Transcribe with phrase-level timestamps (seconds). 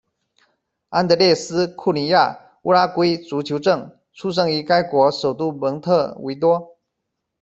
[0.89, 6.75] 安德烈斯·库尼亚，乌拉圭足球证，出生于该国首都蒙特维多。